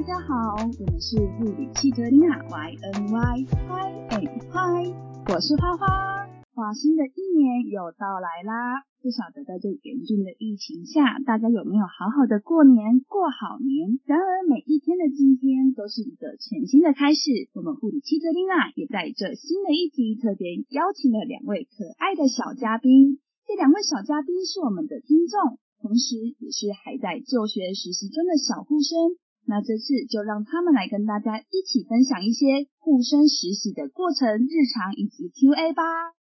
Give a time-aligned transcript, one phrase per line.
[0.00, 4.96] 大家好，我们是护理汽车琳娜 Y N Y Hi and Hi，
[5.28, 6.24] 我是花花。
[6.56, 8.80] 哇，新的一年又到来啦！
[9.04, 14.00] 不晓得在这严峻的疫情下，大家有没有好好的过年过好年？
[14.08, 17.52] 然而每一天的今天都是一个全新的开始。
[17.52, 23.20] 我们护理汽车琳娜也在这新的一集特别邀请了两位可爱的小嘉宾。
[23.44, 29.20] 这两位小嘉宾是我们的听众，同时也是还在就学实习中的小护生。
[29.46, 35.82] 那这次就让他们来跟大家一起分享一些护生实习的过程、日常以及 Q&A 吧。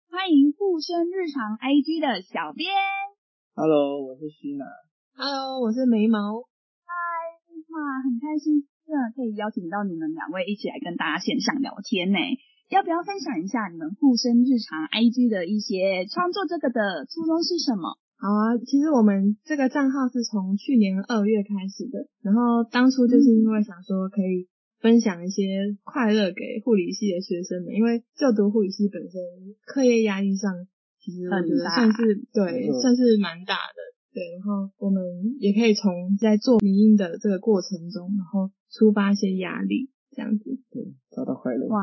[0.10, 2.72] 欢迎护生日常 IG 的小编。
[3.56, 4.66] Hello，我是徐娜。
[5.18, 6.48] Hello，我是眉毛。
[6.88, 6.94] 嗨，
[7.70, 7.78] 哇，
[8.08, 12.18] 很开心，真的可以邀请到你们两位一起来跟大家线上聊天呢。
[12.70, 17.98] 要不要分享一下你们护生日常 IG 的一些创作这个的初衷是什么？
[18.20, 29.22] 好啊，其实我们这个账号是从去年二月开始的，然后当初就是因为想说可以分享一些快乐给护理系的学生们，因为就读护理系本身
[29.66, 30.52] 课业压力上，
[31.00, 33.80] 其实我觉得算是对，算是蛮大的。
[34.12, 35.00] 对，然后我们
[35.40, 41.68] 也可以从在做民音的这个过程中，然后抒发一些压力，这样子，对，找到快乐。
[41.68, 41.80] 哇。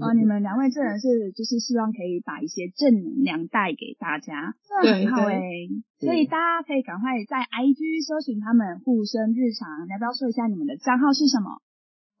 [0.00, 5.40] 哇， 你们两位真的是就是希望可以把一些正能量带给大家， 这很好哎。
[5.98, 11.60] 所以大家可以赶快在 IG 搜寻他们护生日常，要不要说一下你们的账号是什么？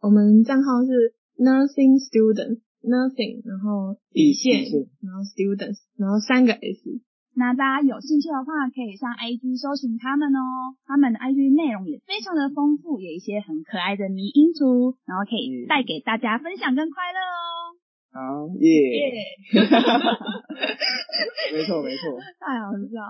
[0.00, 4.64] 我们账号是 Nothing Student，Nothing，然后底线，
[5.02, 7.02] 然后 Students，然后三个 S。
[7.34, 10.76] 那大家有兴趣的话，可以上 IG 搜寻他们哦。
[10.84, 17.72] 他们的 IG 内容也非常的丰富，有一些很可爱的迷音图，然后可以带给大家分享跟快乐哦。
[18.12, 18.20] 好
[18.60, 18.68] 耶！
[21.54, 23.08] 没错没错，太好笑了。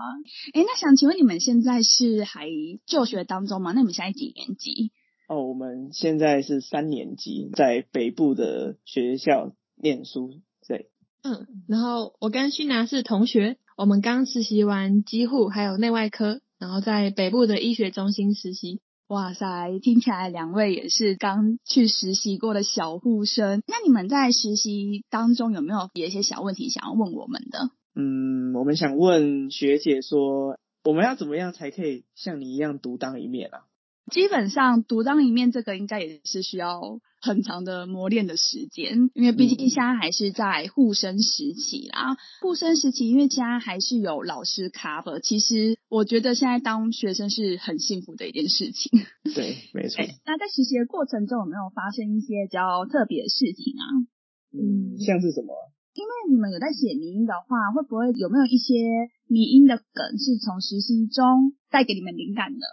[0.53, 2.47] 哎，那想请问你们现在是还
[2.85, 3.73] 就学当中吗？
[3.73, 4.93] 那你们现在几年级？
[5.27, 10.39] 哦，我们现在是三年级，在北部的学校念书。
[10.65, 10.89] 对，
[11.23, 13.57] 嗯，然后我跟旭南是同学。
[13.75, 18.81] 我们刚实习完机护还有内外科，然后在北部的医学中心实习。
[19.07, 23.61] 哇塞，听起来两位也是刚去实习过的小护生。
[23.67, 27.71] 那你们在实习当中有没有一些小问题想要问我们的？
[27.95, 33.65] 嗯，我们想问学姐说，我们要怎么样才可以像你一样独当一面啊？
[34.11, 42.17] 基本上独当一面这个应该也是需要很长的磨练的时间，因为毕竟现在还是在护生时期啦。
[42.41, 48.91] 护生时期，因为现在还是有老师 cover，其实我觉得现在当学生是很幸福的一件事情。
[49.33, 50.03] 对，没错。
[50.25, 53.83] 那在实习的过程中有没有发生一些比较特别的事情啊？
[54.51, 55.55] 嗯，像是什么？
[55.93, 58.73] 因为你们有在写迷音的话，会不会有没有一些
[59.27, 62.65] 迷音的梗是从实习中带给你们灵感的？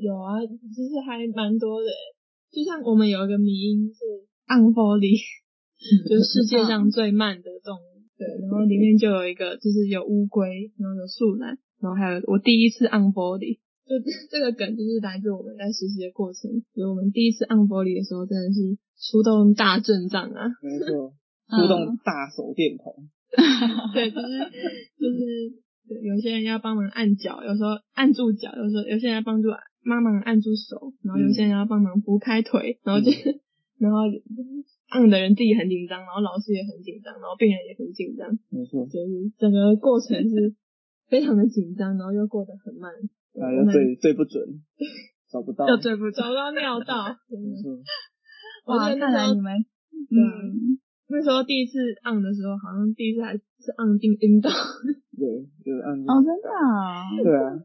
[0.00, 1.88] 有啊，其实还蛮多的，
[2.50, 4.00] 就像我们有一个迷音是
[4.48, 5.20] unfolly，
[6.08, 14.00] 就是世界上最慢的动物，对，然后里面就有一个就是有乌龟，然后有树懒，然后还有我第一次 unfolly，就
[14.30, 21.12] 这个梗就是来自我们在实习的过程，就我们第一次 unfolly 的时候真的是出动大阵仗啊，没错，
[21.52, 22.96] 出动大手电筒，
[23.92, 24.48] 对，就是
[24.96, 25.52] 就是
[26.02, 29.48] 有些人要帮忙按脚，有时候按住脚，有时候有些人要帮助。
[29.84, 33.10] 帮忙按住手，然后有些人要帮忙扶开腿，然后就，
[33.78, 33.98] 然后
[34.90, 40.54] 按的人自己很紧张，然后老师也很紧张，然后病人也很紧张，没错，就是整个过程是
[41.08, 42.90] 非常的紧张，然后又过得很慢，
[43.40, 44.42] 啊，又对对不准，
[45.30, 47.06] 找不到，又对不找不到尿道，
[48.66, 49.54] 哇，看来你们，
[50.10, 50.76] 嗯，
[51.08, 54.50] 那时候第一次按的时候，好像第一次还是按进阴道，
[55.16, 55.24] 对，
[55.64, 57.56] 就是按哦，真的，对啊。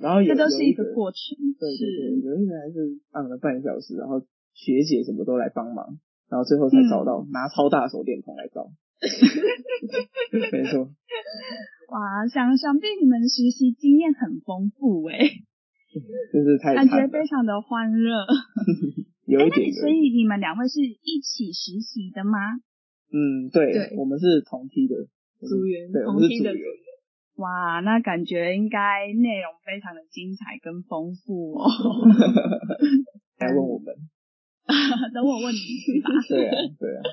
[0.00, 4.20] 然后也这都是一个过程，对对对，有一个还是按了半小时，然后
[4.54, 8.72] 学姐什么都来帮忙，然后最后才找到拿超大手电筒来照。
[10.52, 10.90] 没错。
[11.90, 15.18] 哇，想想必你们实习经验很丰富哎，
[16.32, 18.26] 就是太 感觉非常的欢乐。
[19.26, 19.72] 有一点。
[19.72, 22.38] 所以你们两位是一起实习的吗？
[23.12, 24.94] 嗯，对，我们是同梯的
[25.46, 26.52] 组员，对，同梯的。
[27.40, 31.64] 哇，那感觉应该内容非常的精彩跟丰富哦。
[33.40, 33.96] 来问我们，
[35.14, 36.10] 等我问你去吧。
[36.28, 37.00] 对啊，对啊。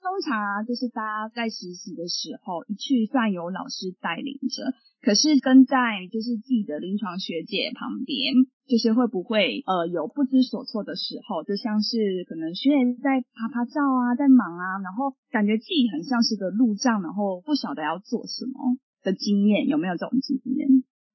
[0.00, 8.32] 通常啊，就是大家在实习的时候，一去算有老师带领着，可是跟在就是自己的临床学姐旁边，
[8.66, 18.76] 就是会不会呃有不知所措的时候，就像是可能学姐在拍拍照啊，在忙啊，然后感觉自己很像是个路障，然后不晓得要做什么。
[19.02, 20.68] 的经验有没有这种经验？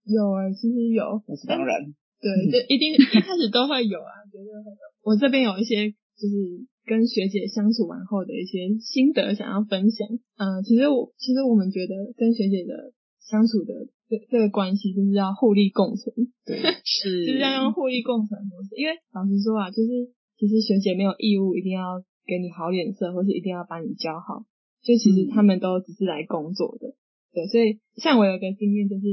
[0.05, 1.81] 有啊，其实有，那是当然。
[2.21, 10.07] 对， 就一定一开始都会有啊，就觉得我这边有一些就是跟学姐相处完后的一些心得想要分享。
[10.37, 13.73] 嗯，其实我其实我们觉得跟学姐的相处的
[14.07, 16.13] 这这个关系就是要互利共存，
[16.45, 18.73] 对， 是就是要用互利共存的模式。
[18.77, 24.45] 因为老实说啊，就是其实学姐没有义务一定要给你好脸色，或是一定要把你教好。
[24.85, 26.93] 就其实他们都只是来工作的，
[27.35, 27.45] 对。
[27.51, 29.03] 所以像我有个经验就是。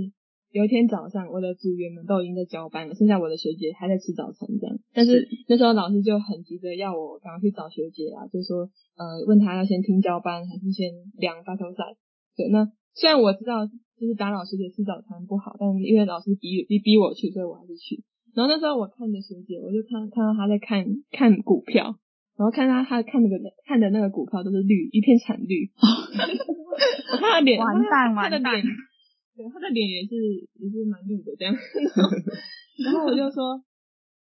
[0.52, 4.76] 有一天早上，我的组员们都已经在交班了，剩下我的学姐还在吃早餐这样。
[4.92, 8.68] 但是那时候老师就很急着要我赶快去找学姐啊，就说
[9.00, 11.96] 呃问他要先听交班还是先量发球赛。
[12.36, 18.04] 对，那虽然我知道就是打扰学姐吃早餐不好，但是因为老师逼逼逼我去，所以我还是去。
[18.34, 21.96] 然后那时候我看着学姐，我就看看到她在看看股票，
[22.42, 28.42] 然后看他他看那个看的那个股票都是绿一片惨绿， 我看他脸完蛋完蛋。
[29.38, 30.10] 对，他的脸也是
[30.58, 31.54] 也是蛮绿的这样，
[32.82, 33.62] 然后我就说，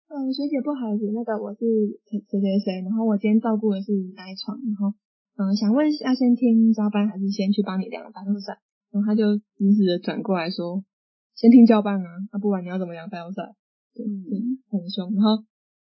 [0.07, 1.59] 嗯，学姐不好意思，那个我是
[2.07, 4.95] 谁谁谁谁，然后我今天照顾的是哪一床，然后
[5.35, 8.63] 嗯，想问要先听交班还是先去帮你量白头赛？
[8.95, 10.85] 然后他就直直的转过来说，
[11.35, 13.43] 先听交班啊，啊，不然你要怎么量白头赛？
[13.99, 15.43] 嗯，很凶，然后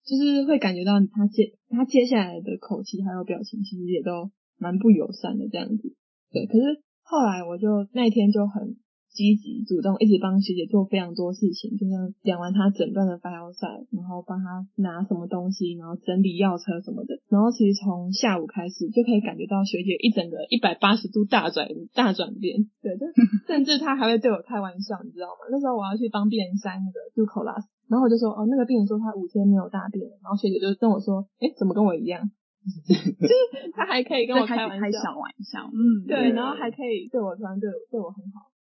[0.09, 5.93] 就是会感觉到他接他接下来的口气还有表情，其实也都蛮不友善的这样子。
[6.33, 8.75] 对，可是后来我就那天就很。
[9.09, 17.17] 积极主动，一直帮学姐做非常多事情，就像讲完她整段的发药赛，然后帮她拿什么东西，然后整理药车什么的。
[17.27, 22.69] 然后其实从下午开始就可以感觉到学姐一整个一百八十度大转大转变。
[22.85, 23.09] 对，就
[23.49, 25.49] 甚至她还会对我开玩笑，你知道吗？
[25.49, 27.57] 那时候我要去帮病人塞那个杜口拉，
[27.89, 32.21] 然后我就说哦，那个病人说他五天没有大便，然后学姐就跟我说，哎，怎么跟我一样？
[32.85, 38.51] 就是他还可以跟我开玩笑，开小玩笑，嗯，对，然后还可以对我突然对对我很好。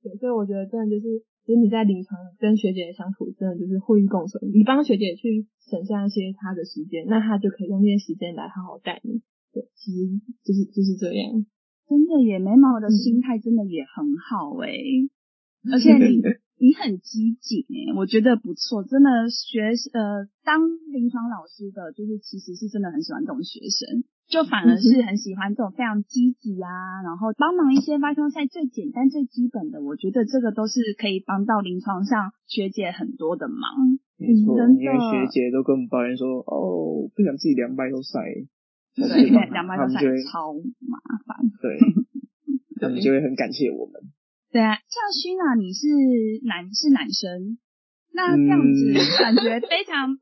[0.00, 4.40] 对，所以我觉得真的就是，其实你在临床跟学姐相处，真的就是互利共存。
[4.54, 9.20] 你帮学姐去省下一些她的时间，那她就可以用这些时间来好好带你。
[9.52, 10.06] 对，其实
[10.46, 11.44] 就是就是这样。
[11.90, 14.70] 真的耶，眉毛的心态真的也很好哎，
[15.74, 16.22] 而且你
[16.58, 18.84] 你很积极哎，我觉得不错。
[18.84, 20.60] 真的学呃当
[20.92, 24.04] 临床老师的，就是其实是真的很喜欢这种学生。
[24.28, 33.96] 就反而是很喜欢这种非常积极啊，然后帮忙一些外科赛最简单最基本的，我觉得这个都是可以帮到临床上学姐很多的忙。
[34.18, 38.20] 没错，因为学姐都跟我们抱怨说，哦，不想自己量外头赛，
[38.92, 41.48] 对，量外头赛超麻烦。
[41.62, 41.78] 对，
[42.82, 44.12] 他们就会很感谢我们。
[44.50, 45.86] 对啊，像勋啊，你是
[46.46, 47.58] 男是男生，
[48.14, 50.16] 那这样子感觉非常。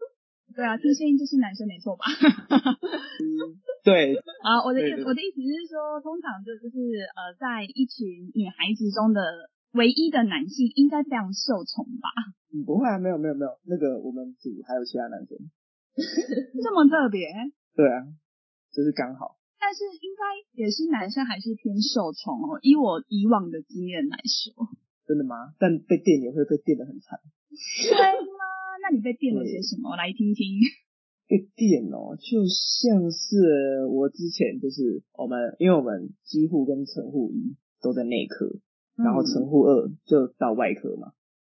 [0.55, 2.05] 对啊，听声音就是男生没错吧？
[3.85, 4.17] 对。
[4.43, 6.79] 啊，我的意我的意思是说，通常就就是
[7.15, 9.21] 呃，在一群女孩子中的
[9.73, 12.09] 唯一的男性，应该非常受宠吧？
[12.55, 15.37] 嗯不会啊，没有没有没有，那个我们组还有其他男生。
[16.65, 17.29] 这么特别？
[17.77, 18.03] 对啊，
[18.73, 19.37] 就是刚好。
[19.67, 20.23] 但是应该
[20.55, 24.55] 也是男生还是偏受宠哦，以我以往的经验来说。
[25.03, 25.59] 真的吗？
[25.59, 27.19] 但被电也会被电的很惨。
[27.51, 28.47] 对吗？
[28.79, 29.91] 那你被电了些什么？
[29.91, 30.55] 我来听听。
[31.27, 38.47] 被电哦，就像是我之前就是我们，因为我们几乎跟陈护一都在内科，
[38.95, 41.11] 然后陈护二就到外科嘛。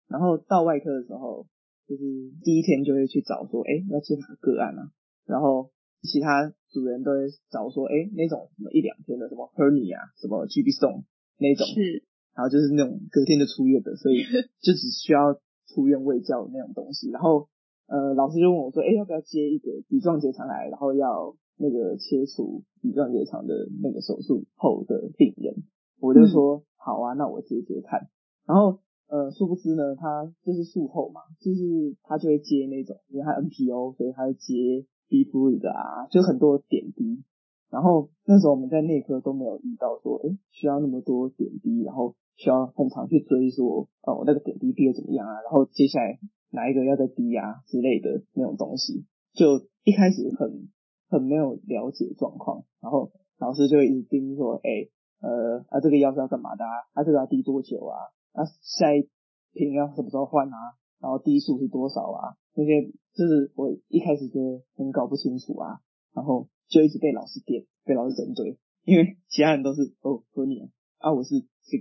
[0.09, 1.47] 然后到外科的时候，
[1.87, 2.03] 就是
[2.43, 4.91] 第一天就会去找说，哎，要接哪个个案啊？
[5.25, 5.71] 然后
[6.03, 11.03] 其他主人都会找说，哎，那种什么一两天的什么 hernia 什么 GB stone
[11.37, 12.03] 那种，是，
[12.35, 14.23] 然后就是那种隔天就出院的，所以
[14.61, 15.39] 就只需要。
[15.73, 17.47] 出院未教的那种东西，然后
[17.87, 25.63] 呃，老师就问我说：“哎，要不要接一个乙状结肠癌，然后要那个切除乙状结肠的那个手术后的病人？”
[26.01, 28.09] 我就说：“好啊，那我接接看。”
[28.45, 37.27] 然后呃，殊不知呢，他就是术后嘛，就是他就会接那种，因为他 NPO，所以他会接 B fluid 啊，就很多点滴。
[37.69, 42.15] 然后那时候我们在内科都没有遇到说，哎，需要那么多点滴，然后。
[42.37, 45.43] 需要很长去追说，哦，那个点滴滴的怎么样啊？
[45.43, 46.17] 然后接下来
[46.49, 50.69] 哪一个要再滴啊之类的那种东西，就一开始很
[51.07, 54.89] 很没有了解状况，然后老师就会一直盯说，哎，
[55.21, 56.65] 呃，啊这个药是要干嘛的？
[56.65, 56.71] 啊？
[56.93, 57.99] 啊这个要滴多久啊？
[58.33, 59.07] 啊下一
[59.53, 60.57] 瓶要什么时候换啊？
[61.01, 62.37] 然后低数是多少啊？
[62.53, 65.79] 那些就是我一开始就很搞不清楚啊，
[66.13, 70.67] 然后就一直被老师点，被老师针对，因为其他人都是哦和你啊，
[70.99, 71.35] 啊我是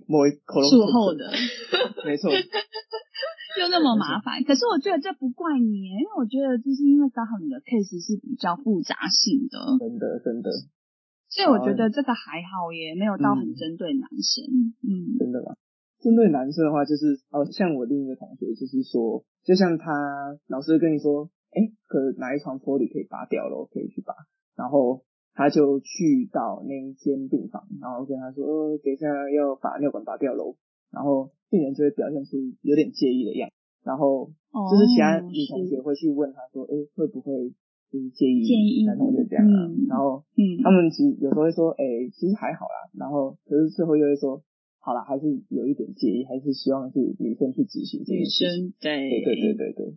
[0.07, 0.63] 某一口。
[0.63, 1.31] 术后的，
[2.07, 2.31] 没错，
[3.61, 4.43] 又那么麻烦。
[4.45, 10.51] 可是我觉得这不怪你，因为我觉得就是因为刚好你的 case 是比较复杂性的，真的真的。
[11.29, 14.75] 所以我觉得这个还好，耶没有到很针对男生。
[14.83, 15.55] 嗯，真的吗？
[16.01, 19.93] 针对男生的话，就是哦，像我另一个同学，就是说，就像他
[20.49, 24.15] 老师跟你说，哎，可哪一床玻璃可以拔掉了，可以去拔。
[24.57, 25.05] 然后
[25.35, 30.57] 他就去到那一间病房，然后跟他说，呃，等一下要把尿管拔掉喽。
[30.91, 33.55] 然后病人就会表现出有点介意的样子，
[33.85, 34.33] 然后
[34.73, 37.53] 就是其他女同学会去问他说，哎，会不会
[37.93, 39.69] 就是介意男同学这样啊？
[39.89, 42.89] 然后嗯，他们其实有时候会说，哎，其实还好啦。
[42.99, 44.43] 然后可是最后又会说。
[44.81, 48.45] 好了，还是有一点介意，还是希望是女生去执行这件事。
[48.45, 49.95] 女生对对对对对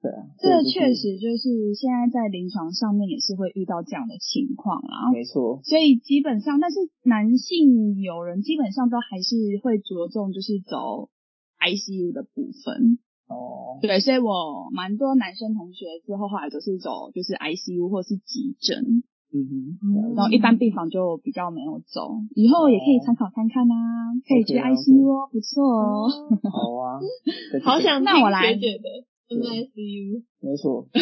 [0.00, 5.10] 对啊，这确实就是现在在临床上面也是会遇到这样的情况啦。
[5.12, 11.10] 没错，所以基本上，但是男性友人基本上都还是会着重就是走
[11.58, 12.98] ICU 的部分。
[13.26, 19.02] 哦，对，所以我蛮多男生同学之后后来都是走就是 ICU 或是急诊。
[19.32, 19.48] 嗯
[19.80, 26.08] 哼，然后一般病房就比较没有走，以后也可以参考看看啊，可以去 ICU 哦，不错哦。
[26.52, 27.00] 好啊，
[27.64, 28.88] 好想那我来学的
[29.32, 30.84] ICU，没错。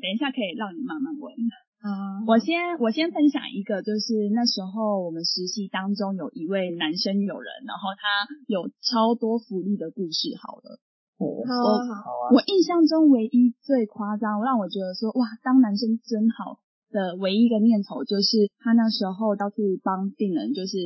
[0.00, 1.34] 等一下可以让你慢慢问
[1.82, 2.22] 啊。
[2.26, 8.06] 我先我先分享一个，就是那时候我们实习当中有一位男生友人，然后他
[8.46, 10.30] 有超多福利的故事。
[10.40, 10.78] 好了，
[11.18, 16.60] 我好我印象中唯一最夸张，让我觉得说哇，当男生真好。
[16.90, 20.76] 的唯一一个念头就是他那时候到处帮病人，就是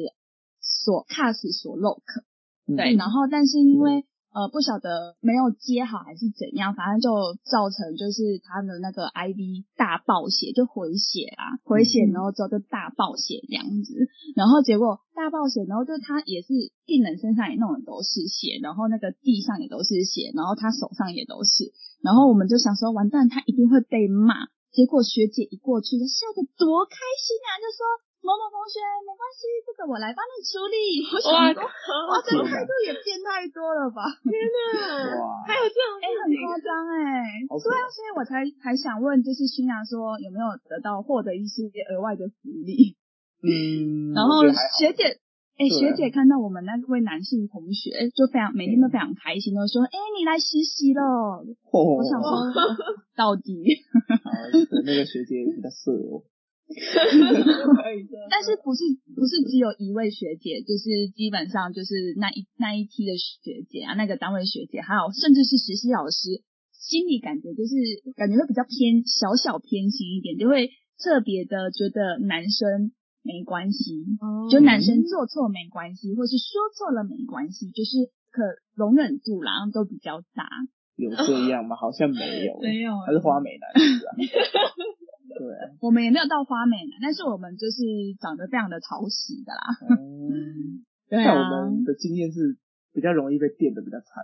[0.61, 2.03] 锁 cast 锁 lock，
[2.67, 7.11] 对，然后但是因为呃不晓得没有接好还是怎样，反正就
[7.45, 13.95] 造成就是他的那个 IV 大爆血，就回血啊，回血然后之后就大爆血这样子，
[14.35, 16.53] 然后结果大爆血，然后就他也是
[16.85, 24.49] 病人身上也弄的都是血，然后那个地上也都是血，然后他手上也都是，然后我们就想说完蛋，他一定会被骂。
[24.75, 27.63] 结果学姐一过去，就笑得多开心啊！
[27.63, 27.87] 就说
[28.27, 31.07] 某某同学没关系，这个我来帮你处理。
[31.15, 34.03] 我想说，哇，这态度也变太多了吧？
[34.27, 35.15] 天哪！
[35.23, 37.47] 哇，还有这种哎，很夸张哎。
[37.47, 42.99] 对啊，所以我才还想问，就是新娘说有没有得到获得一些额外的福利？
[43.47, 44.43] 嗯，然后
[44.75, 45.23] 学姐。
[45.57, 52.51] 哎，学姐看到我们那位男性同学，就非常每天都非常开心，都说：“哎，你来实习了。”我想说，
[53.15, 53.63] 到底？
[54.85, 56.27] 那个学姐比较色哦。
[58.31, 58.83] 但是不是
[59.15, 66.43] 不是只有一位学姐，就是基本上就是那一那一批的学姐啊，那个单位学姐，还有甚至是实习老师，
[66.73, 67.77] 心里感觉就是
[68.17, 72.91] 感觉会比较偏小小偏心一点，就会特别的觉得男生。
[73.25, 74.05] 没关系，
[74.53, 78.43] 就男生做错没关系，或是说错了没关系，就是可
[78.77, 80.45] 容忍度啦都比较大。
[80.97, 81.75] 有这样吗？
[81.75, 84.15] 好像没有，没有，他是花美男是 啊。
[85.35, 85.43] 对，
[85.81, 87.83] 我们也没有到花美男，但是我们就是
[88.21, 89.75] 长得非常的讨喜的啦。
[89.91, 92.57] 嗯， 在我们的经验是
[92.93, 94.23] 比较容易被电的比较惨，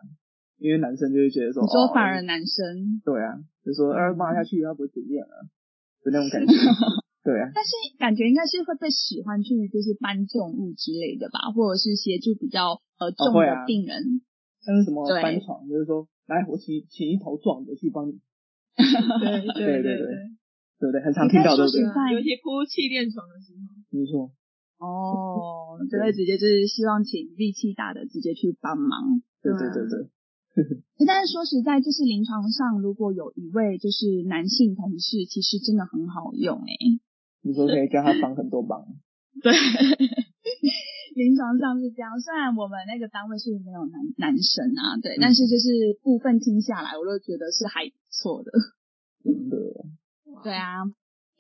[0.59, 5.51] 因为男生就会觉得说，你说反而男生，对啊，就说呃骂下去他不会怎样啊，
[6.05, 6.53] 就那种感觉。
[7.23, 14.23] 对啊，但是感觉应该是会被喜欢去就是搬重物之类的吧，或者是协助比较呃重的病人，
[14.65, 18.21] 像是什么搬床，就是说来我请请一头壮的去帮你。
[18.77, 18.87] 对
[19.53, 20.07] 对对对，
[20.81, 21.05] 对不对？
[21.05, 21.85] 很常听到对不对？
[22.17, 24.33] 有些铺气垫床的时候，没错。
[24.81, 29.21] 哦，就会直接就是希望请力气大的直接去帮忙。
[29.43, 30.09] 对对对对。
[31.07, 36.73] 但是说实在，就是临床上如果有一位就是男性同事，其实真的很好用哎。
[37.43, 38.85] 你说可以叫他帮很多忙，
[39.43, 39.53] 对，
[41.17, 42.21] 临床上是这样。
[42.21, 48.53] 虽然我们那个单位是没有男男生啊，对，但是就是部分听下来，我都觉得是还不错的。
[49.25, 49.57] 真的，
[50.43, 50.85] 对啊。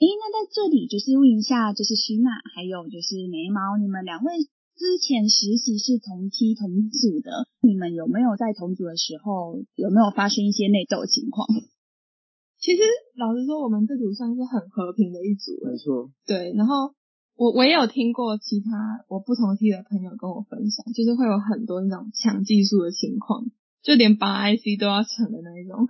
[0.01, 4.33] 诶，那在这里就是问一下，就是徐娜还有就是眉毛，你们两位
[4.75, 11.47] 之前实习是同梯同组的，你们有没有在同组的时候有没有发生一些内斗情况？
[12.61, 12.83] 其实
[13.17, 15.53] 老实说，我们这组算是很和平的一组。
[15.65, 16.13] 没错。
[16.27, 16.93] 对，然后
[17.37, 18.69] 我我也有听过其他
[19.09, 23.49] 我不同系的朋友跟我分享，就是会有很多那种抢技术的情况，
[23.83, 25.89] 就连拔 IC 都要抢的那一种。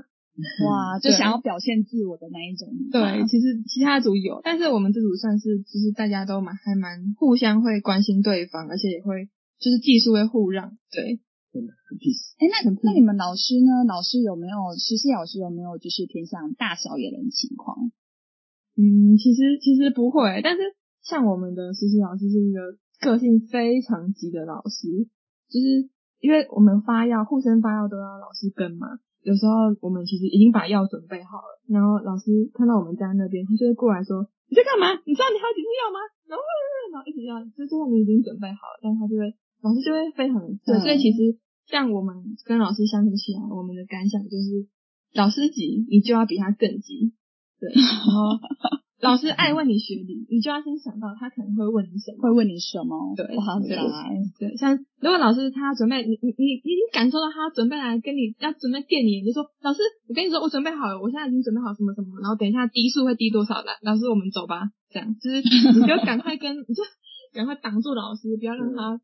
[0.64, 2.68] 哇，就想要表现自我的那一种。
[2.92, 10.78] 对，其实其他组有，但是我们这组算是就是大家都蛮还蛮互相会关心对方，而且也会就是技术会互让。
[10.90, 11.20] 对。
[11.52, 12.34] 真的很 peace。
[12.38, 13.82] 哎，那那你们老师呢？
[13.86, 17.90] 老师有没有实习老师有没有就是偏向大小眼的情况？
[18.78, 20.62] 嗯，其实其实不会，但是
[21.02, 24.86] 像我们的实习老师是一个个性非常急的老师，
[25.50, 25.90] 就是
[26.22, 28.86] 因为我们发药，护生发药都要老师跟嘛。
[29.20, 34.96] 有时候我们其实已经把药准备好了，然后老师看到我们在那边，他就会过来说：“你在干嘛？
[35.04, 36.40] 你知道你还有几次药吗？”然后
[36.94, 39.34] 然后一直要，就最后你已经准备好了，但他就会。
[39.62, 42.14] 老师就会非常对，所以其实像我们
[42.44, 44.66] 跟老师相处起来，我们的感想就是
[45.14, 47.12] 老师急，你就要比他更急。
[47.60, 47.68] 对，
[49.00, 53.14] 老师爱问你学历，你就要先想到他可能会问你什么，会问你什么？
[53.16, 53.68] 对，哇塞，
[54.38, 66.82] 对，像如果老师他准备，你你你你已经感受到他准备来跟你要准备电你，你就说老师，我跟你说我准备好了，我现在已经准备好什么什么，然后等一下低速会低多少来，老师我们走吧，这样就是你就赶快跟 你就
[67.32, 69.00] 赶快挡住老师，不要让他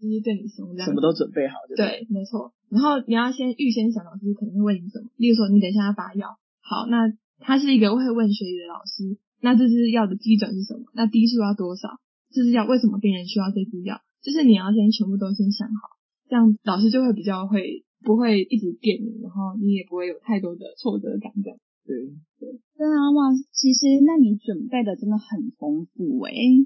[0.00, 2.52] 就是对你凶这样，什么都准备好，对，没错。
[2.70, 10.88] 然后你要先预先想老师可能会问你什么，例如说你等一下要发药，好，那他是一个会问学医的老师，那这支药的基准是什么？
[10.94, 12.00] 那低数要多少？
[12.32, 14.00] 这支药为什么病人需要这支药？
[14.22, 21.58] 就是你要先全部都先想好，这样老师就会比较会不会一直电你，然后你也不会有太多的挫折感这样。
[21.84, 21.96] 对
[22.38, 26.64] 对对啊，哇，其实那你准备的真的很丰富诶、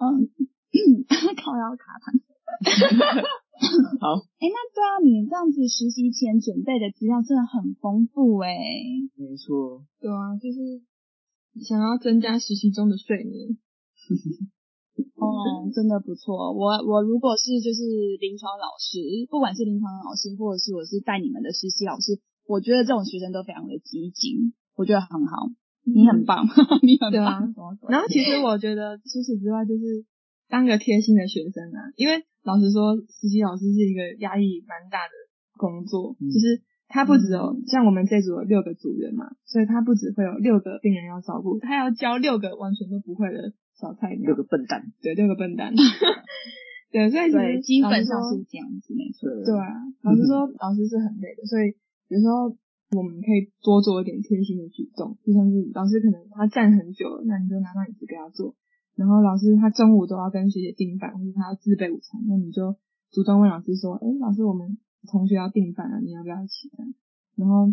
[0.00, 0.28] 嗯，
[1.38, 2.18] 靠腰卡痰。
[4.00, 8.56] 好，哎、那对啊，你这样子实习前准备的资料真的很丰富诶、
[9.16, 10.82] 没错，对啊，就是
[11.64, 13.56] 想要增加实习中的睡眠。
[15.16, 16.52] 哦，真的不错。
[16.52, 17.82] 我我如果是就是
[18.20, 18.98] 临床老师，
[19.30, 25.48] 不管是临床老师，或者是我是带你们的实习老师，我觉得这种学生都非常的积极，我觉得很好。
[25.86, 26.46] 你很棒，
[26.82, 27.54] 你很棒。
[27.88, 30.04] 然后其实我觉得除此之外，就是
[30.54, 35.14] 当个贴心的学生啊，因为老实说，实习老师是一个压力蛮大的
[35.58, 36.30] 工作，嗯。
[36.30, 44.30] 就是他不只有、像我们这组有六个组员嘛，所以他不只会有六个病人要照顾，他要教六个完全都不会的小菜鸟。
[44.30, 45.74] 六，个笨蛋，对，六个笨蛋，
[46.94, 49.26] 对，所以其实，基本上是这样子，没错。
[49.26, 49.74] 对对啊，
[50.06, 51.74] 老实说，老师是很累的，所以
[52.06, 52.54] 有时候
[52.94, 58.54] 我们可以多做一点贴心的举动，就像是老师可能他站很久了，那你就拿到椅子给他坐。
[58.96, 62.76] 然后老师他中午都要跟学姐订饭，或者他要自备午餐，那你就
[63.10, 64.78] 主动问老师说：“哎，老师，我们
[65.10, 66.94] 同学要订饭了，你要不要一起？”这样，
[67.36, 67.66] 然后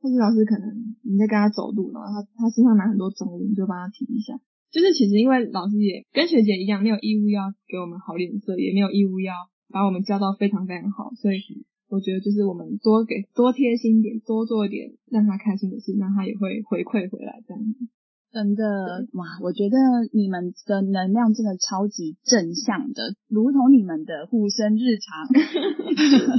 [0.00, 4.38] 或者老师可能你在跟他走路，然后他他身上拿很多重物，你就帮他提一下。
[4.70, 9.32] 就是其实因为老师也跟学姐一样，没有义务要给我们好脸色，也没有义务要
[9.70, 11.40] 把我们教到非常非常好，所以
[11.88, 17.88] 我觉得就是我们多给多贴心一点，多做一点让他开心的事，那他也会回馈回来这样子。
[18.30, 19.76] 真的哇，我觉得
[20.12, 25.24] 你们的能量真的超级正向的，如同你们的护身日常，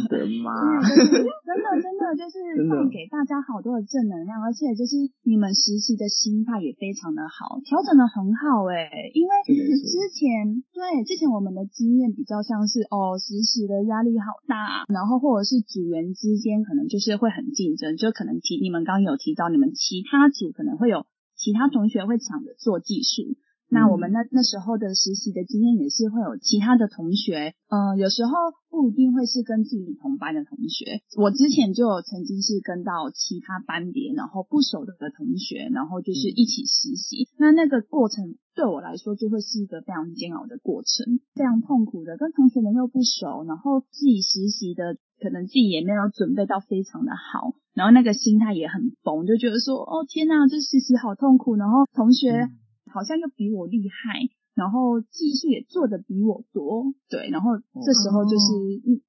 [0.08, 0.54] 真的吗？
[0.86, 2.78] 真的真的就是真的。
[2.78, 21.06] 带给大家好多的正能量，而且就是你们实习的心态也非常的好，调整的很好诶、因为之前对之前我们的经验比较像是哦实习的压力好大，然后或者是组员之间可能就是会很竞争，就可能提你们刚刚有提到你们其他组可能会有
[21.39, 23.38] 其他同学会抢着做技术。
[23.71, 28.32] 那我们那那时候的实习的经验也是会有其他的同学，呃，有时候
[28.67, 31.02] 不一定会是跟自己同班的同学。
[31.21, 37.30] 我之前就有曾经是跟到其他班别，然后不熟的同学，然后就是一起实习。
[37.38, 52.49] 那那个过程对我来说就会是一个非常煎熬的过程，非常痛苦的，跟同学们又不熟，然后自己实习的可能自己也没有准备到非常的好，然后那个心态也很崩，就觉得说，哦天呐，这实习好痛苦，然后同学
[52.88, 54.19] 好像又比我厉害，
[54.55, 57.51] 然后技术也做的比我多，对，然后
[57.86, 58.45] 这时候就是、
[58.88, 59.01] 嗯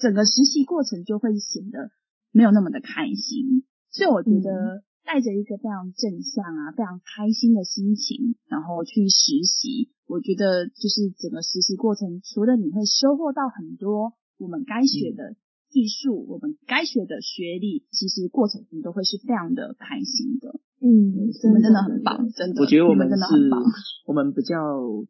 [0.00, 1.92] 整个实习过程就会显得
[2.32, 15.36] 没有那么的开心，所以我觉得带着一个非常正向啊、非常开心的心情，然后去实习，我觉得就是整个实习过程，除了你会收获到很多我们该学的
[15.68, 20.60] 技术，我们该学的学历，其实过程都会是非常的开心的。
[20.80, 22.62] 嗯，我们真的很棒，真的。
[22.62, 23.62] 我觉得我们真的很棒。，
[24.06, 24.56] 我们比较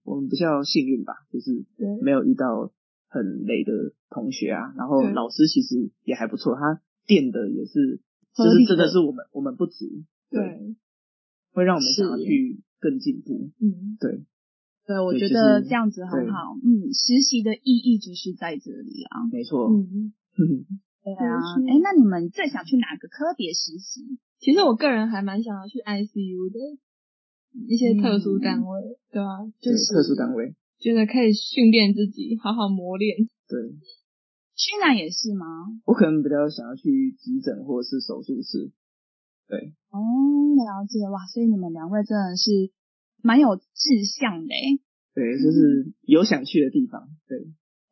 [0.04, 1.64] 我们比较幸运吧，就是
[2.02, 2.72] 没有遇到
[3.08, 8.00] 很累的同学啊，然后老师其实也还不错，他垫的也是，
[8.34, 9.84] 就是真的的是我们我们不足，
[10.30, 10.74] 对，
[11.52, 14.24] 会让我们想要去更进步，嗯，对，
[14.86, 16.56] 对，我觉得这样子很好。
[16.64, 19.28] 嗯，实习的意义就是在这里啊。
[19.30, 20.14] 没错，嗯，
[21.04, 21.24] 对啊，
[21.66, 24.18] 哎，那你们最想去哪个科别实习？
[24.38, 26.58] 其实我个人还蛮想要去 ICU 的
[27.66, 33.16] 一些特殊单位，对啊，就是特殊单位，觉得可以训练自己，好好磨练。
[33.48, 33.58] 对
[34.58, 35.46] 去那也是吗？
[35.86, 38.70] 我可能比较想要去急诊或者是手术室，
[39.48, 39.98] 对，哦，
[40.54, 42.70] 了解哇，所以你们两位真的是
[43.22, 44.78] 蛮有志向的诶。
[45.14, 47.38] 对，就是有想去的地方，对，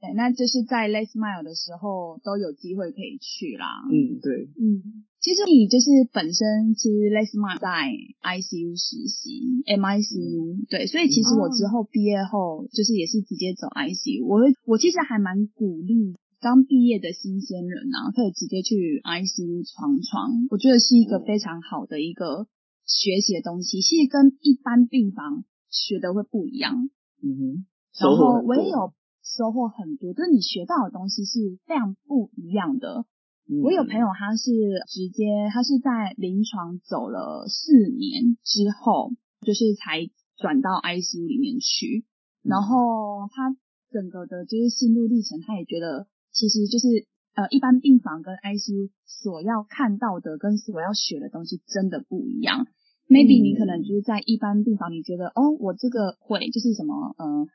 [0.07, 3.83] 对，那就是在 Less Mile 的时候都有机会可以去啦。
[3.91, 7.91] 嗯，对，嗯，其实你就是本身其实 Les m a 在
[8.23, 22.47] ICU 实习，MICU，、对，所以其实我之后毕业后就是也是直接走 ICU，我会我其实还蛮鼓励刚毕业的新鲜人啊，可以直接去 ICU 闯闯，我觉得是一个非常好的一个
[22.87, 26.89] 学习的东西，其实跟一般病房学的会不一样。
[27.23, 27.67] 嗯哼，
[27.99, 28.93] 然后我也有
[29.37, 33.05] 收获很多，就是你学到的东西是非常不一样的。
[33.49, 34.51] 嗯我有朋友他是
[34.89, 39.13] 直接他是在临床走了四年之后，
[39.47, 42.05] 就是才转到 ICU 里面去，
[42.43, 43.55] 嗯然后他
[43.93, 52.67] 整个的就是心路历程，他也觉得其实就是呃一般病房跟 ICU 所要看到的跟所要学的东西真的不一样。
[53.09, 57.47] maybe 你可能就是在一般病房，你觉得哦我这个会就是什么呃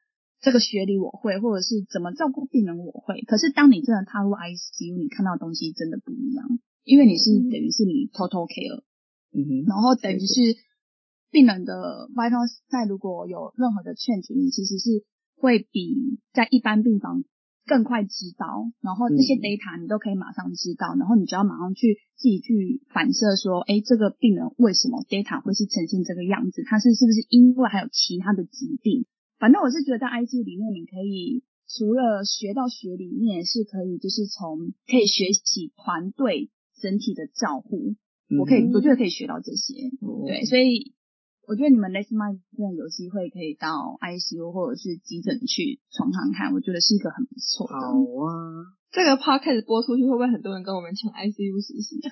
[0.41, 3.21] 这个学理我会，或者是怎么照顾病人我会。
[3.21, 6.45] 可是当你真的踏入 ICU，你看到的东西真的不一样，
[6.83, 8.81] 因为你是等于是你 total care，
[9.31, 10.57] 嗯哼，然后等于是
[11.29, 15.05] 病人的 vital sign 如果有任何的 change，你其实是
[15.37, 17.23] 会比在一般病房
[17.67, 26.63] 更快知道，然后这些嗯 data 你都可以马上知道，然后你就要马上去自己去反射说，哎，这个病人为什么 data 会是呈现这个样子？
[26.65, 29.05] 他是是不是因为还有其他的疾病？
[29.41, 37.95] 反正我是觉得在 ICU 里面，你可以除了学到学理念，是可以就是从可以学习团队整体的照护，
[38.37, 39.89] 我可以我觉得可以学到这些。
[40.05, 40.93] 哦对，所以
[41.47, 47.73] 我觉得你们 Let's Mind 真的有机会可以到 ICU 或者是急诊去闯闯看，我觉得是一个很不错的。
[47.73, 51.97] 好啊，这个 podcast 播出去，会不会很多人跟我们抢 ICU 实习？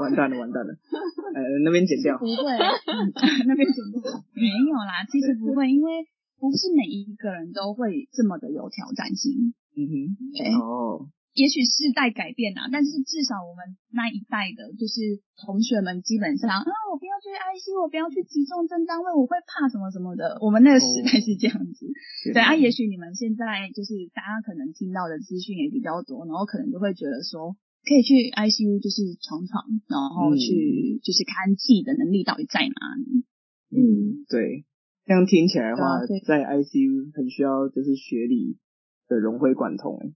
[0.00, 0.72] 完蛋了，完蛋了，
[1.36, 2.56] 呃，那边剪掉不，会，
[3.46, 4.00] 那边剪掉
[4.32, 5.04] 没有啦？
[5.10, 6.06] 其实不会，因为
[6.40, 9.54] 不是每一个人都会这么的有挑战性。
[9.76, 9.92] 嗯哼，
[10.34, 20.38] 对，哦，也许世代改变啦，但是至少我们那一代的，就是同学们基本上啊，我不要去 ICU，我不要去集中症单位，我会怕什么什么的。
[20.42, 21.86] 我们那个时代是这样子。
[22.34, 33.24] 对啊，也许你们现在就是大家可能听到的资讯也比较多，然后可能就会觉得说，可以去 ICU 就是闯闯，然后去、就是看自己的能力到底在哪里。
[33.72, 34.64] 嗯，对，
[35.06, 38.58] 这样听起来的话，啊在 ICU 很需要就是学理
[39.08, 40.12] 的融会贯通，哎，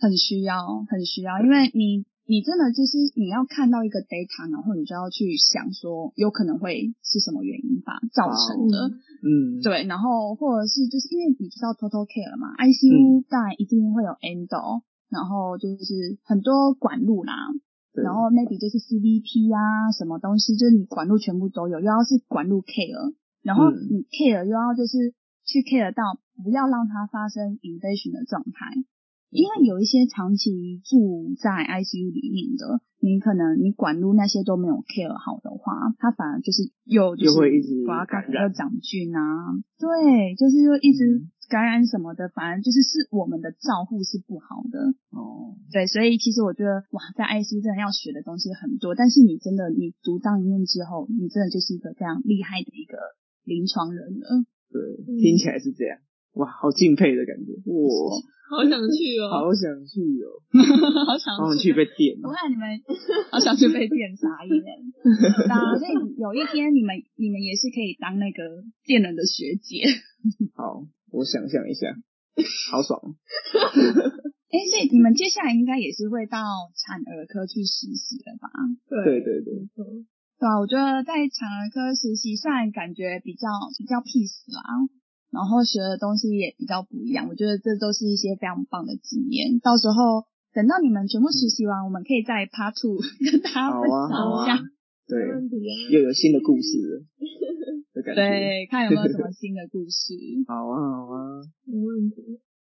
[0.00, 8.90] 很需要，很需要，因为你你真的就是你要看到一个 data，然后你就要去想说，有可能会是什么原因吧造成的。
[9.22, 17.34] 嗯，对，然后或者是就是因为你知道 total care 了嘛，ICU 当然一定会有 endo，、然后就是很多管路啦，
[17.94, 25.14] 然后 maybe 就是 CVP 啊，什么东西，就是你管路全部都有，又要是管路 care，然后嗯你 care 又要就是
[25.44, 28.84] 去 care 到不要让它发生 invasion 的状态。
[29.30, 39.20] 因为有一些长期住在 ICU 里面的，你可能你管路那些都没有 care 好的话，它反而就是又就是就会一直刮感染又长菌啊，
[39.78, 44.94] 对，就是又一直嗯感染什么的，反而就是是我们的照护是不好的。
[45.10, 52.98] 哦，对，所以其实我觉得哇，在 ICU 真的要学的东西很多，但是你真的你独当一面之后，你真的就是一个非常厉害的一个
[53.44, 54.44] 临床人了。
[54.70, 55.18] 对，嗯。
[55.18, 55.98] 听起来是这样，
[56.34, 57.74] 哇，好敬佩的感觉，哇，
[58.46, 59.30] 好想去哦！
[59.42, 60.30] 好想去哦，
[61.06, 62.62] 好想好想去被电哦，我看你们
[63.30, 64.54] 好想去被电傻眼，
[65.02, 69.86] 对啊，所以有一天你们你们也是可以当那个电人的学姐。
[70.54, 71.88] 好，我想象一下，
[72.70, 73.00] 好爽，
[74.52, 76.38] 哎，所以你们接下来应该也是会到
[76.76, 78.52] 产儿科去实习了吧？
[78.88, 79.24] 对。
[79.24, 79.80] 对对，对。
[80.44, 83.48] 啊，我觉得在产儿科实习，虽然感觉比较
[83.78, 84.60] 比较 peace 啦，
[85.32, 89.58] 然后学的东西也比较不一样，我觉得这都是一些非常棒的经验。
[89.60, 94.64] 到时候等到你们全部实习完，我们可以在 Part Two 跟大家分好啊好啊享一下，，
[95.08, 95.72] 对，没问题啊。
[95.96, 96.92] 又有新的故事了
[97.96, 100.12] 的感觉，对，看有没有什么 新的故事。
[100.46, 102.20] 好啊好啊，没问题。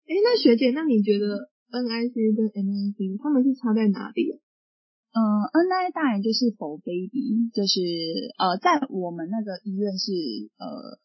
[0.09, 4.41] 哎，那学姐，那你觉得 NICU 跟 NICU 他们是差在哪里啊？
[5.13, 5.21] 嗯
[5.53, 7.81] ，NI 当然就是 for baby，就是
[8.41, 10.13] 呃，在我们那个医院是
[10.57, 10.97] 呃，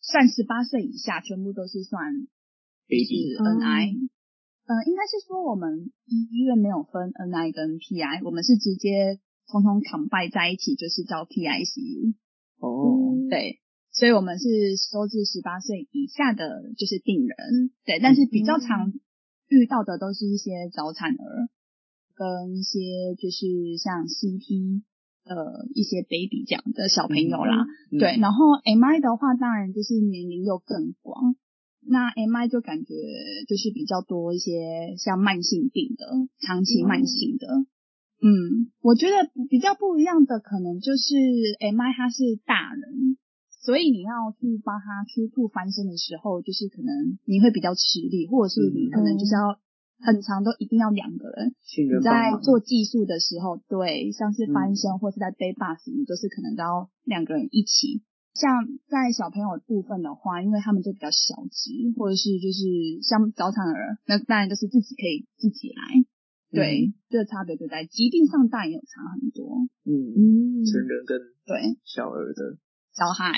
[0.00, 2.00] 算十八岁以下，全部都是算
[2.88, 4.08] baby 是 NI。
[4.68, 12.14] 呃，应该是说我们医院没有分 NI 跟 PI，我们是直接通通 combine 在一起，就是叫 PICU。
[12.60, 13.58] 哦，对，
[13.92, 17.70] 所以我们是收治十八岁以下的，就是病人。
[17.84, 18.92] 对，但是比较常
[19.48, 21.48] 遇到的都是一些早产儿，
[22.14, 24.82] 跟一些就是像 CP
[25.24, 27.66] 呃一些 baby 这样的小朋友啦。
[27.90, 31.34] 嗯对，，然后 MI 的话，当然就是年龄又更广。
[31.82, 32.94] 那 MI 就感觉
[33.48, 36.06] 就是比较多一些像慢性病的，
[36.46, 37.46] 长期慢性的。
[38.22, 39.16] 嗯，我觉得
[39.48, 41.14] 比较不一样的可能就是
[41.58, 43.16] MI 它是大人，
[43.60, 49.60] 所以你要去帮他 Q two 翻身的时候，就是可能你会比较吃力，或者是你可能就是要
[50.00, 51.54] 很长都一定要两个人。
[51.76, 58.02] 你在，做技术的时候，对，像是翻嗯身或是在背 bus，你都是可能都要两个人一起。
[58.32, 65.82] 像在小朋友的部分的话，因为他们就比较小只，或者是就是像早产儿，那当然就是自己可以自己来。
[66.50, 69.68] 对，这个差别就在疾病上当然也有差很多。
[69.84, 72.58] 嗯，嗯，成人跟对，小儿的，
[73.00, 73.32] 小孩，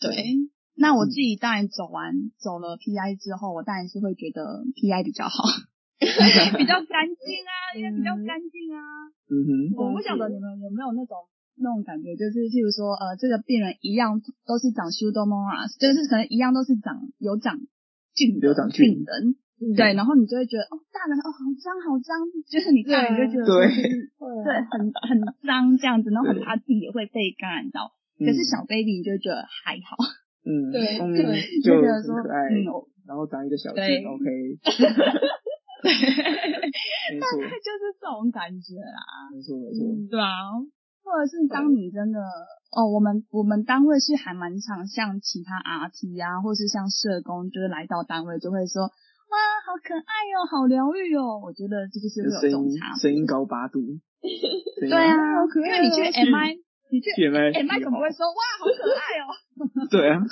[0.00, 0.48] 对。
[0.74, 5.44] 那我自己当然走完走了 PI 之后，我当然是会觉得 PI 比较好，
[6.00, 8.80] 比较干净啊，也比较干净啊。
[9.28, 11.28] 嗯哼，我不晓得你们有没有那种
[11.60, 14.16] 那种感觉，就是譬如说，呃，这个病人一样
[14.48, 17.60] 都是长 pseudomonas，就是可能一样都是长有长
[18.16, 19.36] 菌的有长菌病人，
[19.76, 22.16] 对，然后你就会觉得，哦，大人哦，好脏好脏，
[22.48, 27.92] 就是你看你就觉得说对就是会对，很很脏这样子，然后很怕自己也会被感染到。
[28.24, 29.96] 可是小 baby 你就觉得还好，
[30.46, 31.22] 嗯， 对嗯对
[31.62, 32.64] 就就觉得说，很可爱，嗯，
[33.06, 34.24] 然后长一个小对菌，OK，
[35.82, 39.28] 大概，就是这种感觉啦。
[39.34, 40.54] 没错，没错，对啊，
[41.02, 42.20] 或者是当你真的
[42.70, 51.40] 哦，我们我们单位是还蛮常像其他 RT 啊，或是像社工，就是来到单位就会说哇，好可爱哦，好疗愈哦。
[51.42, 52.94] 我觉得这就是会有种差。
[53.00, 53.80] 声音 高八度，
[54.78, 56.58] 对对啊，好可爱哦，因为你去 MI，
[56.92, 59.32] 你去去 MI MI 总不会说哇，好可爱哦。
[59.88, 60.20] 对啊，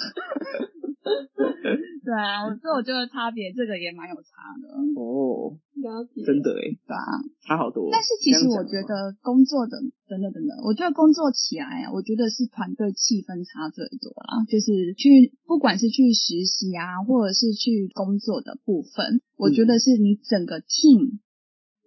[1.01, 4.69] 对啊，我所以我觉得差别这个也蛮有差的，
[5.01, 7.25] 哦，了解，真的哎，对啊。
[7.49, 7.89] 差好多。
[7.91, 14.45] 但是其实我觉得工作的等等等等，我觉得工作起来啊，我觉得是团队气氛差最多啦。
[14.45, 21.25] 就是去不管是去实习啊，或者是去工作的部分，我觉得是你整个 team，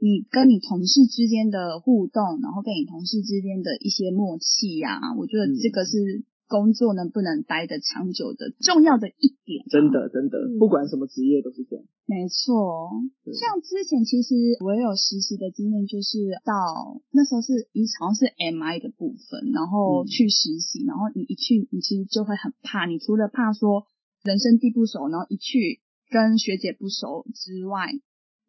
[0.04, 9.88] 你跟你同事之间的互动，然后跟你同事之间的一些默契呀、我觉得这个是工作能不能待得长久的重要的一点、啊真。
[9.96, 11.86] 的真的，不管什么职业都是这样。
[12.06, 12.92] 没错，
[13.32, 20.06] 像之前其实我也有实习的经验，就是到那时候是一好像是 MI 的部分，然后嗯。
[20.06, 23.88] 去实习，然后你一去，你其实就会很怕，你除了怕说
[24.22, 25.80] 人生地不熟，然后一去
[26.12, 27.88] 跟学姐不熟之外，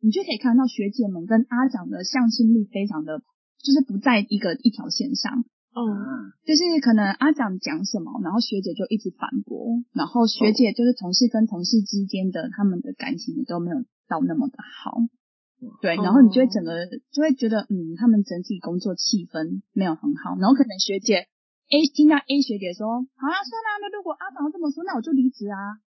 [0.05, 3.25] 你就可以看到学姐们跟阿长的向心力非常的，
[3.65, 5.49] 就是不在一个一条线上。
[5.73, 14.95] 嗯，啊，就是可能阿长讲什么，然后学姐就一直反驳，然后学姐就是同事跟同事之间的他们的感情也都没有到那么的好，
[15.81, 21.27] 对，然后你就会整个就会觉得，嗯，他们整体工作气氛没有很好，然后可能学姐
[21.73, 25.81] A 听到 A 学姐说，好啊，算了，那如果阿长这么说，那我就离职啊。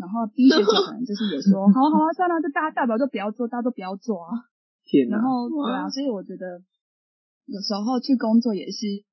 [0.00, 4.48] 然后 B 学姐可能就是也说， 好啊好啊，算了，就大家代表就不要做，大家都不要做啊。
[4.88, 5.22] 天哪然！
[5.22, 6.64] 后对啊，所以我觉得
[7.46, 9.04] 有时候去工作也是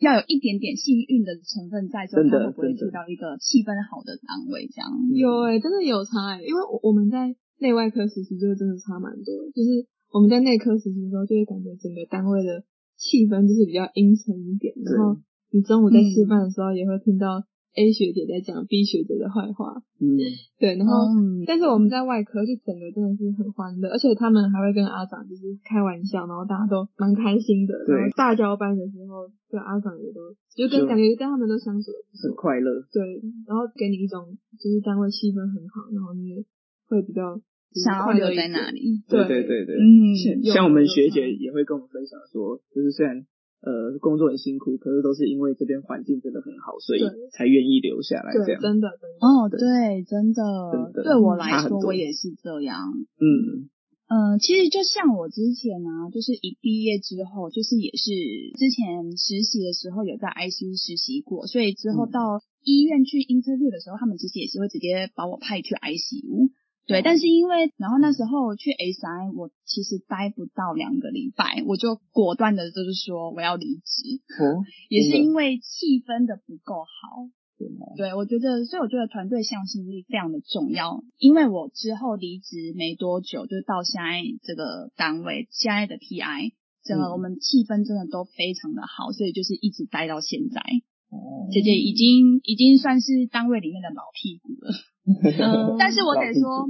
[0.00, 4.88] 要有一点点幸运的成分在，说真的他会不会去到一个气氛好的单位这样。
[5.14, 12.64] 有哎、真的有差哎、因为我我们在内外科实习就真的差蛮多的，就是我们在内科实习的时候，就会感觉整个单位的
[12.96, 15.16] 气氛就是比较阴沉一点，然后
[15.52, 17.44] 你中午在吃饭的时候也会听到
[17.76, 20.16] A 学姐在讲 B 学姐的坏话，嗯，
[20.58, 21.12] 对，然后。
[21.12, 27.76] 嗯，但是我们在外科就整个真的是很欢乐，而且他们还会跟阿长就是开玩笑，然后大家都蛮开心的。
[27.84, 31.98] 对然后大交班的时候，对阿长也都就跟感觉跟他们都相处的。
[32.16, 32.80] 很快乐。
[32.90, 33.04] 对，
[33.46, 34.24] 然后给你一种
[34.58, 36.42] 就是单位气氛很好，然后你也
[36.88, 37.36] 会比较
[37.84, 38.70] 想要留在那。
[38.72, 39.04] 里。
[39.06, 43.26] 对对对对，嗯，有像我们学姐也会跟我们分享说，就是虽然
[43.62, 47.00] 呃工作很辛苦，可是都是因为这边环境真的很好，所以
[47.32, 48.60] 才愿意留下来这，样。
[48.60, 49.26] 真的真的。
[49.26, 50.42] 哦，对，真的，
[50.72, 52.92] 真的对我来说，我也是这样。
[53.18, 53.70] 嗯
[54.08, 58.06] 嗯，其实就像我之前啊、就是一毕业之后，就是也是
[58.54, 62.20] 之前实习的时候有在 ICU 实习过，所以之后嗯到
[62.62, 66.50] 医院去 interview 的时候，他们其实也是会直接把我派去 ICU。
[66.86, 77.28] 对，哦但是因为然后那时候去 SI，我其实待不到两个礼拜，我就果断的就是说我要离职，哦， 也是因为气氛的不够好。
[77.58, 81.02] 对对，我觉得，所以我觉得团队向心力非常的重要。
[81.16, 86.52] 因为我之后离职没多久，就到现在这个单位，现在的 PI，
[86.84, 90.60] 整个嗯我们气氛真的都非常的好，所以就是一直待到现在。
[91.10, 91.48] 哦。
[91.50, 94.72] 姐姐已经已经算是单位里面的老屁股了，
[95.06, 96.68] 嗯 但是我得说，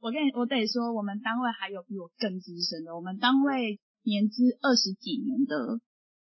[0.00, 5.78] 我跟你我得说，我们单位还有比我更资深的，我们单位年资二十几年的，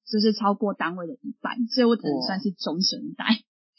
[0.06, 3.26] 就是超过单位的一半，所以我只能算是中生代。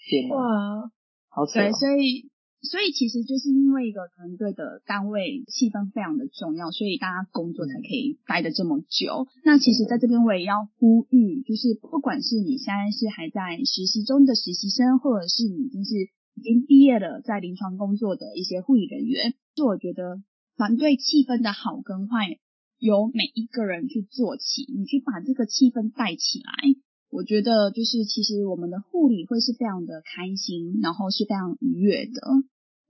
[0.03, 0.91] 天哪，哇，
[1.29, 1.63] 好扯哦。
[1.63, 2.32] 对，所以
[2.63, 9.27] 所以其实就是因为一个团队的单位气氛非常的重要，所以大家工作才可以待得这么久。
[9.45, 15.95] 那其实在这边我也要呼吁，就是不管是你现在是还在实习中的实习生，或者是你已经是
[16.37, 20.23] 已经毕业了在临床工作的一些护理人员，就我觉得
[20.57, 22.39] 团队气氛的好跟坏，
[22.79, 26.53] 由每一个人去做起，你去把这个气氛带起来。
[27.11, 32.23] 我觉得就是其实我们的护理会是非常的开心，然后是非常愉悦的。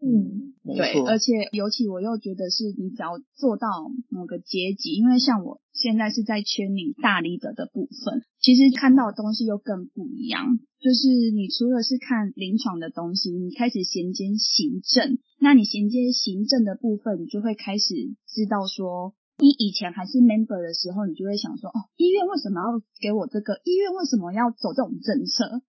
[0.03, 3.69] 嗯，对，而且尤其我又觉得是你只要做到
[4.11, 10.59] 某个阶级，因为像我现在是在圈里大力的的部分，其实看到的东西又更不一样。
[10.81, 17.95] 就是你除了是看临床的东西，你开始衔接行政，那你衔接行政的部分，你就会开始
[18.27, 19.15] 知道说。
[19.39, 23.59] 你以前还是 member 的时候，你就会想说，哦，医院为什么要给我这个？
[23.65, 25.63] 医院为什么要走这种政策？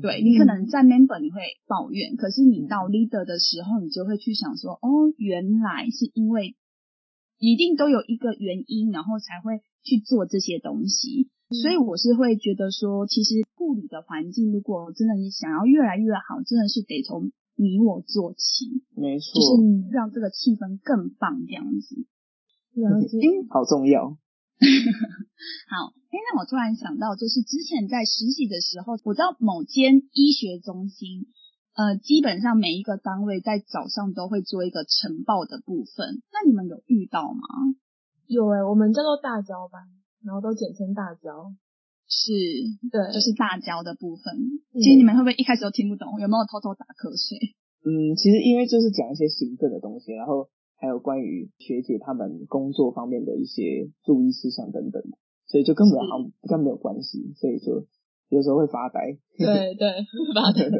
[0.00, 6.54] 对你可能在 member 你会抱怨，可是你到 leader 的时候，你就会去想说，哦，原来是因为
[7.38, 11.28] 一定都有一个原因，然后才会去做这些东西。
[11.50, 22.06] 所以我是会觉得说，其实护理的环境，如果真的你想要越来越好，真的是得从你我做起，没错，就是让这个气氛更棒这样子。
[23.50, 24.16] 好重要。
[25.72, 31.32] 好，哎，那我突然想到，就是之前在实习的时候，我知道某间医学中心，
[31.72, 36.20] 呃，基本上每一个单位在早上都会做一个晨报的部分。
[36.28, 37.40] 那你们有遇到吗？
[38.26, 39.80] 有哎，我们叫做大交班，
[40.22, 41.56] 然后都简称大交。
[42.06, 42.30] 是，
[42.92, 44.60] 对，就是大交的部分。
[44.74, 46.20] 其实你们会不会一开始都听不懂？
[46.20, 47.56] 有没有偷偷打瞌睡？
[47.80, 50.50] 嗯，其实因为就是讲一些行政的东西，然后。
[50.80, 55.02] 还有关于学姐他们工作方面的一些注意事项等等，
[55.46, 57.86] 所以就跟我好像比较没有关系，所以就
[58.30, 59.18] 有时候会发呆。
[59.36, 60.64] 对对，发呆。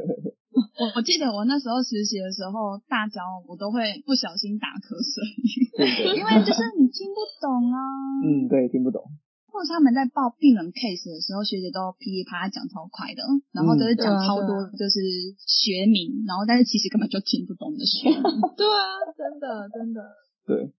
[0.51, 7.79] 我我记得我那时候实习的时候，大脚我都会不小心打瞌睡，因为就是你听不懂啊。
[8.25, 9.05] 嗯，对，听不懂。
[9.53, 15.03] 或者他们在报病人 case 的时候，学姐都噼里啪啦讲超快的，然后都是讲超多就是
[15.37, 18.23] 学名，然后但是其实根本就听不懂的学名。
[18.57, 20.01] 对啊，真的真的。
[20.47, 20.73] 对，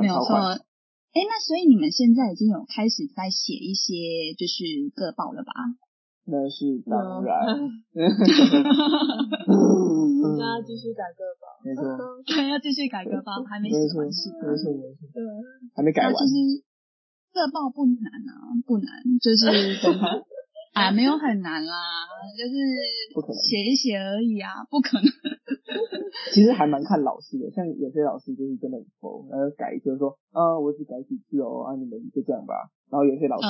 [0.00, 0.36] 没有错。
[1.16, 4.62] 哎，那所以你们现在已经有开始在写一些就是
[4.94, 5.52] 个报了吧？
[6.28, 7.46] 那是当然。
[10.36, 11.56] 那继续改个报。
[11.64, 11.82] 没错。
[12.26, 15.08] 对，要继续改个报，还没写完是没错没错。
[15.14, 15.22] 对，
[15.74, 16.14] 还没改完。
[17.36, 18.88] 社报不难啊，不难，
[19.20, 19.44] 就是
[20.72, 21.76] 啊，没有很难啦，
[22.32, 22.56] 就是
[23.36, 25.04] 写一写而已啊，不可能。
[26.32, 32.72] 其实还蛮看老师的，像有些老师就是真的很佛，然后改就是说啊，我只改几次哦，啊，你们就这样吧。
[32.88, 33.44] 然后有些老师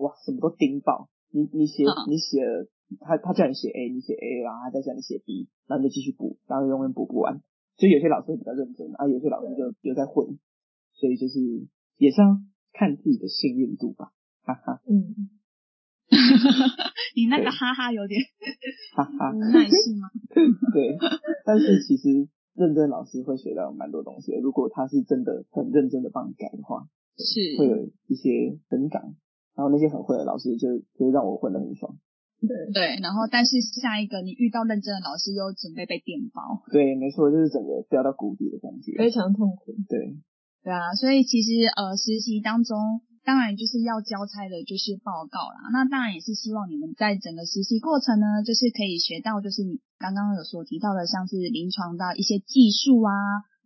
[0.00, 2.40] 哇，什么都盯爆，你你写你写
[3.00, 7.42] 他他叫你写 A，你写 A，然后他再叫你写 B，然后你就继续补，然后永远补不完。
[7.76, 10.24] 所以有些老师比较认真啊，有些老师就有在混，
[10.96, 11.36] 所以就是
[11.98, 12.16] 也是。
[12.76, 14.12] 看自己的幸运度吧，
[14.44, 14.82] 哈哈。
[14.84, 15.32] 嗯，
[17.16, 18.20] 你那个哈哈有点
[18.94, 20.10] 哈哈无奈是吗？
[20.76, 20.98] 对，
[21.44, 24.38] 但是其实认真老师会学到蛮多东西的。
[24.40, 26.86] 如果他是真的很认真的帮你改的话，
[27.16, 29.16] 是会有一些成长。
[29.56, 31.96] 然后那些很会的老师就就让我混得很爽。
[32.38, 36.62] 对对，然后但是下一个你遇到认真的老师又准备被电爆。
[36.70, 39.72] 对，没错，就是整个掉到谷底的感觉，非常痛苦。
[39.88, 40.20] 对。
[40.66, 42.74] 对啊，所以其实呃，实习当中
[43.22, 45.70] 当然就是要交差的，就是报告啦。
[45.70, 53.14] 那当然也是希望你们在整个实习过程呢，就是可以学到，就是你刚刚有所提到的，像是临床的一些技术啊，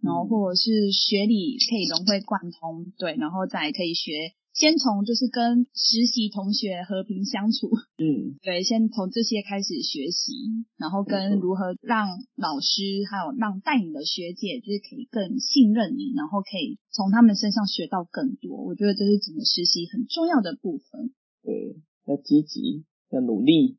[0.05, 4.37] 然后或者是学理可以融会贯通，对，然后再可以学。
[4.61, 10.37] 先从就是跟实习同学和平相处，嗯，对，先从这些开始学习，
[10.77, 12.05] 然后跟如何让
[12.37, 18.63] 老师还有让带你的学姐就是可以更信任你，然后可以从他们身上学到更多。
[18.63, 21.09] 我觉得这是整个实习很重要的部分。
[21.41, 23.79] 对，要积极，要努力。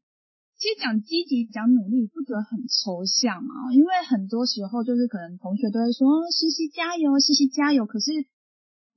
[0.57, 3.69] 其实讲积极讲努力，不觉得很抽象吗？
[3.71, 8.09] 因为很多时候就是可能同学都会说实习加油，实习加油，可是。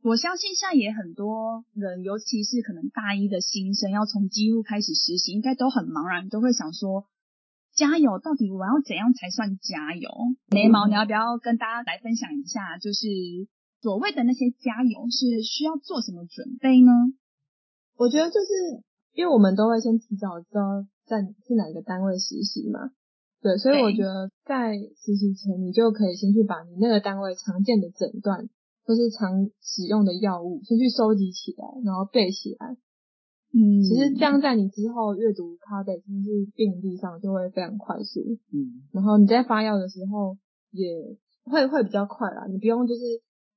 [0.05, 7.09] 我相信现在也很多人，尤其是可能大一的新生，要从几乎开始实习，应该都很茫然，都会想说：
[7.73, 10.11] 加油，到底我要怎样才算加油？
[10.51, 13.09] 眉毛，你要不要跟大家来分享一下，就是
[13.81, 16.93] 所谓的那些加油是需要做什么准备呢？
[17.97, 22.93] 我觉得就是因为我们都会先提早知道在是哪个单位实习嘛，
[23.41, 28.51] 对，所以我觉得在实习前，你就可以先去把你那个单位常见的诊断。
[28.85, 32.77] 或是常使用的药物，先去收集起来，然后背起来。
[33.55, 38.21] 嗯，其实这样在你之后阅读它的就是病历上就会非常快速。
[38.53, 40.37] 嗯，然后你在发药的时候，
[40.73, 40.91] 也
[41.45, 43.01] 会会比较快啦，你不用就是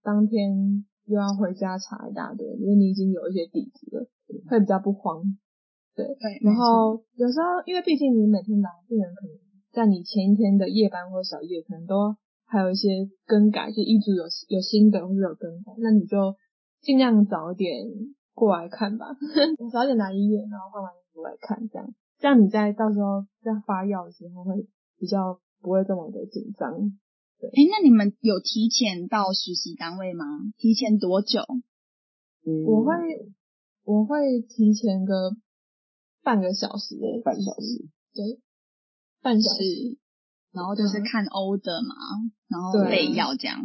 [0.04, 4.08] 当天又要回家查一大堆，因为你已经有一些底子了，
[4.48, 5.24] 会比较不慌。
[5.96, 9.36] 对，对，然后有时候因为毕竟你每天来，病人可能
[9.74, 12.16] 在你前一天的夜班或小夜，可能都
[12.48, 12.88] 还有一些
[13.26, 16.36] 更改，就一组有有新的或者有更改，那你就
[16.82, 17.86] 尽量早点
[18.34, 19.06] 过来看吧，
[19.72, 24.68] 早点来医院，然后换完衣服来看，这样这样你在到时候在发药的时候会
[24.98, 26.72] 比较不会这么的紧张。
[27.40, 30.26] 哎，那你们有提前到实习单位吗？
[30.58, 31.42] 提前多久？
[32.46, 32.94] 嗯，我会
[33.84, 35.36] 我会提前个
[36.24, 37.86] 半个小时，半小时，
[38.16, 38.42] 对，
[39.22, 39.98] 半小时，是，
[40.54, 41.96] 然后就是看欧的嘛，
[42.48, 42.90] 然后对。
[42.90, 43.60] 备药这样，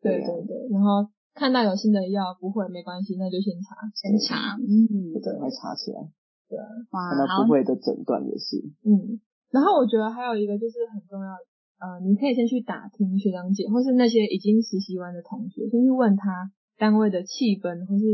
[0.00, 6.00] 对对啊对对，然后看到有新的药不会没关系，那就先查，先查，嗯我，赶快查起来，
[6.48, 6.58] 对，
[6.90, 9.20] 看到不，会的诊断也是，嗯，
[9.50, 11.30] 然后我觉得还有一个就是很重要，
[11.78, 18.04] 呃，你可以先去打听学长姐或是那些已经实习完的同学，先去问他单位的气氛，或是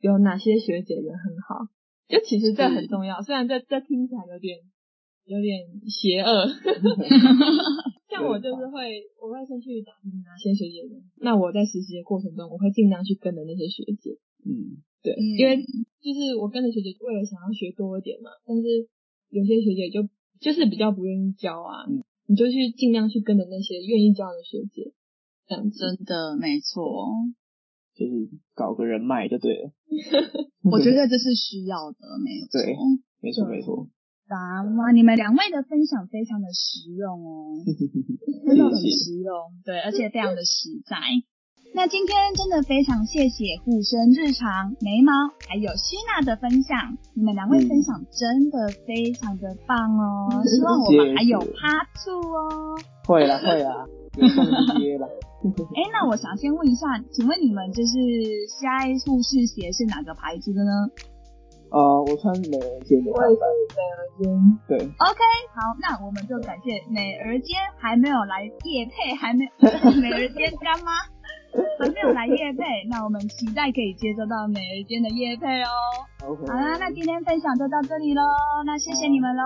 [0.00, 1.66] 有哪些学姐人很好，
[2.08, 4.58] 就其实这很重要，虽然这这听起来有点
[5.26, 6.46] 有点邪恶，
[8.08, 14.16] 像我就是会，我会先去打听哪些学姐的，那我在实习的过程中，我会尽量去跟着那些学姐，
[14.46, 15.58] 嗯，对，嗯因为
[16.00, 18.62] 就是我跟着学姐为了想要学多一点嘛，但是
[19.30, 20.08] 有些学姐就
[20.40, 24.92] 就是比较不愿意教啊，嗯你就去尽量去跟着那些愿意教的学姐，
[25.46, 25.78] 这样子。
[25.78, 27.06] 真的没错，
[27.94, 29.70] 就是搞个人脉就对了，
[30.70, 32.62] 我觉得这是需要的，没有错。
[32.62, 32.74] 对
[33.22, 33.88] 没错没错，
[34.28, 37.62] 啊，哇，你们两位的分享非常的实用哦，
[38.46, 39.32] 真的很实用，
[39.64, 40.96] 对，而且非常的实在。
[41.74, 45.12] 那今天真的非常谢谢护生日常、眉毛
[45.46, 52.78] 还有希娜的分享，你们两位分享真的非常的棒哦， 嗯希望我们还有 Part Two 哦。
[53.06, 55.06] 会啦会啦，有空就 约啦，
[55.76, 57.92] 哎，那我想先问一下，请问你们就是
[58.48, 60.70] 现在护士鞋是哪个牌子的呢
[61.70, 63.20] 呃，我穿美人尖的，？OK，
[65.52, 69.44] 好，那我们就感谢美儿尖还没有来夜配，还没
[70.00, 70.92] 美儿尖干妈
[71.78, 75.68] 还没有来夜配，那我们期待可以接收到美儿尖的夜配哦。
[76.24, 78.22] OK，好啦，那今天分享就到这里喽，
[78.64, 79.42] 那谢谢你们喽，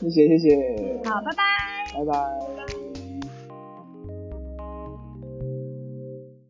[0.00, 1.42] 谢谢谢谢，好，拜拜。
[1.94, 2.99] 拜拜。